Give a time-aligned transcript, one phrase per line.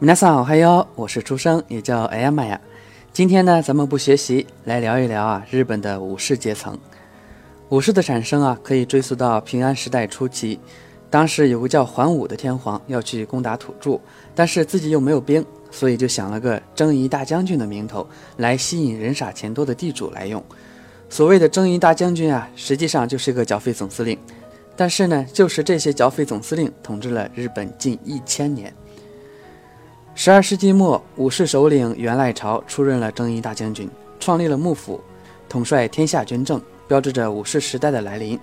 [0.00, 2.60] 米娜桑好，嗨哟，我是出生，也叫哎呀妈呀。
[3.12, 6.78] 今天呢，咱们不学习，来聊一聊啊，日本的武士阶层。
[7.70, 10.60] 武士的产生啊，可以追溯到平安时代初期。
[11.10, 13.98] 当时有个叫桓武的天皇要去攻打土著，
[14.36, 20.40] 但是自己又没有兵，所以就想了个征夷大将军的名头，来吸引人傻钱多的地主来用。
[21.10, 24.16] 所谓的征夷大将军啊，实际上就是一个剿匪总司令。
[24.76, 28.72] 但是呢，就是这些剿匪总司令统治了日本近一千年。
[30.20, 35.00] 十二世纪末，武士首领源赖朝出任了征夷大将军，创立了幕府，
[35.48, 38.36] 统帅天下军政，标志着武士时代的来临。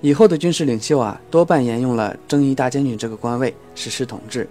[0.00, 4.48] 以后的军事领袖啊，多半沿用了征夷大将军这个官位实施统治。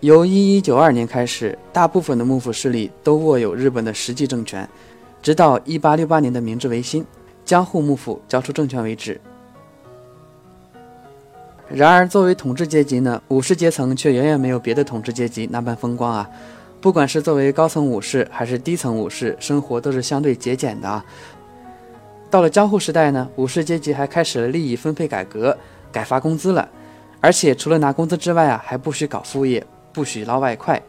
[0.00, 4.68] 由一一九二年开始，大部分的幕府势力都握有日本的实际政权，
[5.22, 7.06] 直到一八六八年的明治维新，
[7.44, 9.20] 江户幕府交出政权为止。
[11.68, 16.30] 然而，作为统治阶级呢，武士阶层却远远没有别的统治阶级那般风光啊！
[16.80, 21.04] 不管是作为高层武士还是低层武士，生活都是相对节俭的啊。
[22.30, 25.56] 到了江户时代呢，武士阶级还开始了利益分配改革，
[25.90, 26.68] 改发工资了，
[27.20, 30.80] 而且除了拿工资之外啊，还不许搞副业，不许捞外快。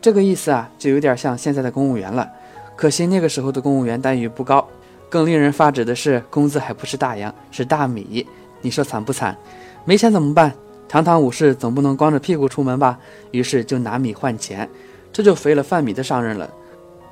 [0.00, 2.30] 这个意思啊，就有点像现在的公务员了。
[2.76, 4.68] 可惜那个时候的公务员待遇不高，
[5.08, 8.24] 更令人发指的是，工资还不是大洋，是大米。
[8.60, 9.36] 你说惨不惨？
[9.84, 10.52] 没钱怎么办？
[10.88, 12.98] 堂堂武士总不能光着屁股出门吧？
[13.30, 14.68] 于是就拿米换钱，
[15.12, 16.50] 这就肥了贩米的商人了。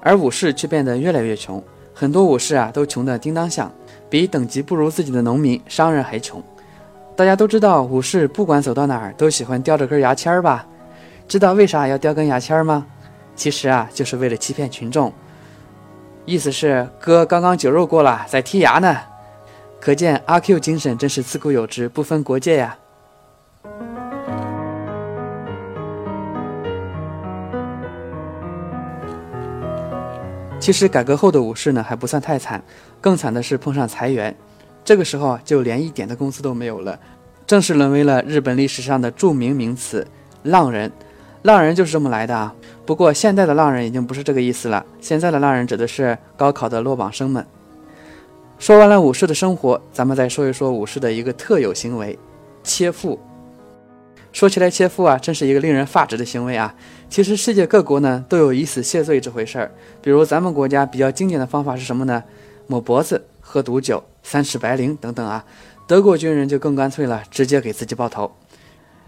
[0.03, 1.63] 而武士却变得越来越穷，
[1.95, 3.73] 很多武士啊都穷得叮当响，
[4.09, 6.43] 比等级不如自己的农民、商人还穷。
[7.17, 10.67] 大家都知道，武士不管走到哪儿都喜欢叼着根牙签儿吧？
[11.27, 12.87] 知道为啥要叼根牙签儿吗？
[13.35, 15.13] 其实啊，就是为了欺骗群众，
[16.27, 18.97] 意思是哥刚刚酒肉过了，在剔牙呢。
[19.81, 22.77] 可见阿 Q 精神真是自古有之，不分国界呀。
[30.61, 32.63] 其实改革后的武士呢还不算太惨，
[33.01, 34.37] 更惨的是碰上裁员，
[34.85, 37.01] 这个时候就连一点的工资都没有了，
[37.47, 40.07] 正式沦为了日本历史上的著名名词
[40.45, 40.93] “浪人”。
[41.43, 42.55] 浪人就是这么来的啊。
[42.85, 47.47] 不过现在的浪人已经不是这个意思了，现在的浪人指的是高考的落榜生们。
[48.61, 52.19] 说完了武士的生活，咱们再说一说武士的一个特有行为——
[52.63, 53.19] 切腹。
[54.33, 56.75] 说起来，切腹啊，真是一个令人发指的行为啊！
[57.09, 59.73] 其实世界各国呢都有以死谢罪这回事儿。
[60.03, 62.23] 比如咱们国家比较经典的方法是什么呢？
[62.67, 65.43] 抹脖子、喝毒酒、三尺白绫等等啊。
[65.87, 68.31] 德国军人就更干脆了，直接给自己爆头。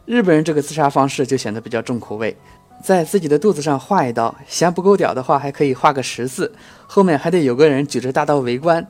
[0.07, 2.35] 日本人这个自杀方式就显得比较重口味，
[2.83, 6.55] 在自己的肚子上划一刀，嫌不够屌的话，还可以画个十字，
[6.87, 8.89] 后面还得有个人举着大刀围观。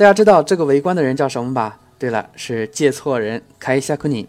[0.00, 1.78] 大家知道这个围观的人叫什么吧？
[1.98, 4.26] 对了，是借错人开夏库尼。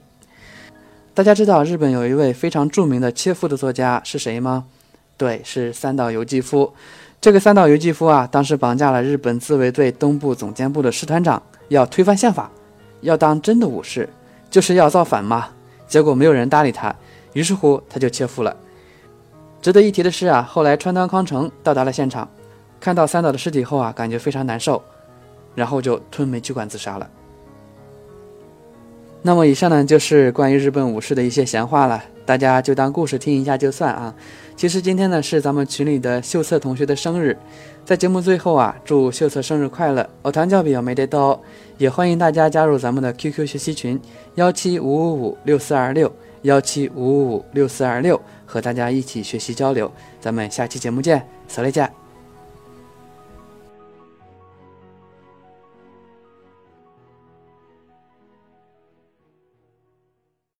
[1.13, 4.65] 大家知道日本有一位非常著名的切腹的作家是谁吗？
[5.15, 6.73] 对，是三岛由纪夫。
[7.21, 12.51] 这个三岛由纪夫啊，当时绑架了日本自卫队东部总监部的师团长，要推翻宪法，
[12.99, 14.09] 要当真的武士，
[14.49, 15.51] 就是要造反嘛。
[15.87, 16.93] 结果没有人搭理他，
[17.31, 18.53] 于是乎他就切腹了。
[19.61, 22.27] 值得一提的是啊，后来川端康成到达了现场，
[22.81, 24.83] 看到三岛的尸体后啊，感觉非常难受。
[25.55, 27.09] 然后就吞煤气管自杀了。
[29.23, 34.13] 那么以上呢就是关于日本武士的一些闲话了，大家就当故事听一下就算啊。
[34.55, 37.37] 其实今天呢是咱们群里的秀策同学的生日，
[37.85, 40.07] 在节目最后啊，祝秀策生日快乐！
[40.23, 41.39] 我堂教比较没得到，
[41.77, 43.99] 也欢迎大家加入咱们的 QQ 学习群
[44.35, 46.11] 幺七五五五六四二六
[46.41, 49.91] 幺七五五五六四二六，和大家一起学习交流。
[50.19, 52.00] 咱们下期节目见，小雷家。